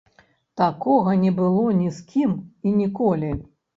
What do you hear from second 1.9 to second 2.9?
з кім і